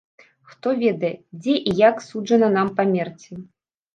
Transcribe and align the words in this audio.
Хто 0.51 0.71
ведае, 0.83 1.11
дзе 1.43 1.53
і 1.71 1.75
як 1.89 2.01
суджана 2.09 2.49
нам 2.57 2.71
памерці? 2.79 3.37